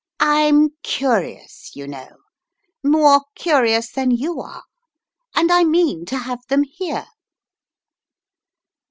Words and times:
"I'm 0.19 0.69
curious, 0.81 1.75
you 1.75 1.85
know, 1.87 2.09
more 2.83 3.21
curious 3.35 3.91
than 3.91 4.09
you 4.09 4.39
are. 4.41 4.63
And 5.35 5.51
I 5.51 5.63
mean 5.63 6.05
to 6.05 6.17
have 6.17 6.39
them 6.47 6.63
here." 6.63 7.05